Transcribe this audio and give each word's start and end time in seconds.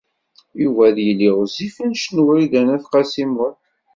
Yuba 0.61 0.81
ad 0.89 0.97
yili 1.05 1.29
ɣezzif 1.37 1.75
anect 1.83 2.09
n 2.13 2.17
Wrida 2.25 2.61
n 2.63 2.69
At 2.75 2.85
Qasi 2.91 3.25
Muḥ. 3.33 3.55